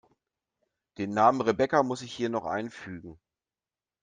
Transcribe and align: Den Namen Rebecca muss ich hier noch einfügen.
Den 0.97 1.11
Namen 1.13 1.41
Rebecca 1.41 1.83
muss 1.83 2.01
ich 2.01 2.11
hier 2.11 2.29
noch 2.29 2.45
einfügen. 2.45 3.19